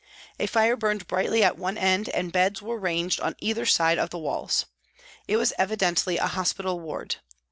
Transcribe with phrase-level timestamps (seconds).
[0.39, 4.09] A fire burned brightly at one end and beds were ranged on either side of
[4.09, 4.65] the walls.
[5.27, 7.17] It was evidently a hospital ward.